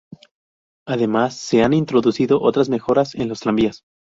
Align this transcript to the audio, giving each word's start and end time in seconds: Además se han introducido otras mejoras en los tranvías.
Además 0.87 1.37
se 1.37 1.61
han 1.61 1.73
introducido 1.73 2.41
otras 2.41 2.69
mejoras 2.69 3.13
en 3.13 3.29
los 3.29 3.39
tranvías. 3.41 3.83